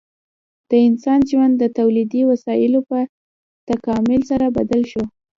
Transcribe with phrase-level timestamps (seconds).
[0.69, 2.97] د انسان ژوند د تولیدي وسایلو په
[3.69, 5.03] تکامل سره بدل شو.